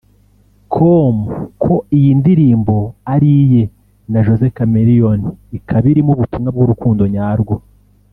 [0.73, 1.15] com
[1.63, 2.77] ko iyi ndirimbo
[3.13, 3.63] ari iye
[4.11, 5.25] na Jose Chameleone
[5.57, 7.55] ikaba irimo ubutumwa bw'urukundo nyarwo